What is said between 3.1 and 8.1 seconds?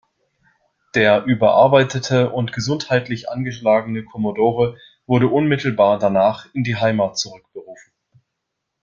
angeschlagene Kommodore wurde unmittelbar danach in die Heimat zurückberufen.